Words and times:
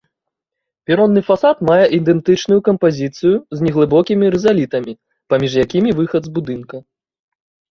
Перонны 0.91 1.21
фасад 1.27 1.57
мае 1.69 1.83
ідэнтычную 1.97 2.57
кампазіцыю 2.69 3.35
з 3.59 3.67
неглыбокімі 3.67 4.33
рызалітамі, 4.37 4.93
паміж 5.35 5.51
якімі 5.69 5.89
выхад 6.01 6.23
з 6.31 6.39
будынка. 6.41 6.75